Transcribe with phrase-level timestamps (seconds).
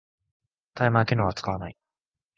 [0.73, 1.77] タイマー機能は使わない